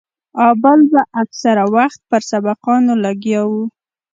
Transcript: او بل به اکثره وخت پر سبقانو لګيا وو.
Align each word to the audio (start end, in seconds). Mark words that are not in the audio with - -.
او 0.43 0.51
بل 0.63 0.79
به 0.91 1.01
اکثره 1.21 1.65
وخت 1.75 1.99
پر 2.09 2.21
سبقانو 2.31 2.93
لګيا 3.05 3.41
وو. 3.49 3.63